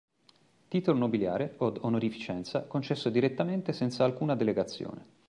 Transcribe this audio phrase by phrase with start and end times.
[0.67, 5.05] Titolo nobiliare, od onorificenza, concesso direttamente, senza alcuna delegazione.